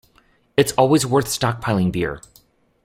[0.57, 2.23] It’s always worth stockpiling beer.